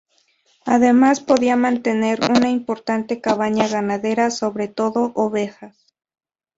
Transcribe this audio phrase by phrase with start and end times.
[0.65, 5.93] Además, podía mantener una importante cabaña ganadera, sobre todo ovejas.